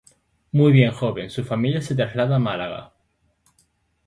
[0.51, 2.91] Muy joven su familia se traslada a Málaga.